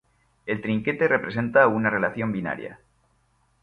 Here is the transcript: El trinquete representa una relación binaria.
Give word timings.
El 0.47 0.61
trinquete 0.61 1.07
representa 1.07 1.67
una 1.67 1.91
relación 1.91 2.31
binaria. 2.31 2.79